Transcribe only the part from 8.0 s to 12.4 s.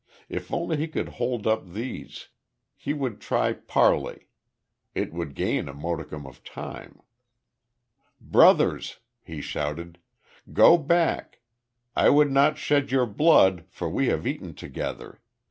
"Brothers," he shouted. "Go back. I would